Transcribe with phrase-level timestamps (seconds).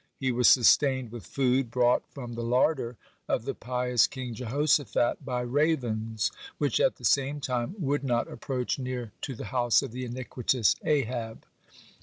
[0.19, 2.97] He was sustained with food brought from the larder
[3.29, 8.27] of the pious king Jehoshaphat by ravens, (6) which at the same time would not
[8.27, 11.45] approach near to the house of the iniquitous Ahab.